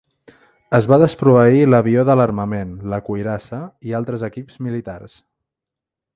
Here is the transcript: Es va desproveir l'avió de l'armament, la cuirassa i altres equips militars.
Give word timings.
Es 0.77 0.85
va 0.91 0.97
desproveir 1.03 1.59
l'avió 1.67 2.05
de 2.07 2.15
l'armament, 2.21 2.73
la 2.95 2.99
cuirassa 3.11 3.61
i 3.91 3.95
altres 4.01 4.27
equips 4.31 4.59
militars. 4.71 5.17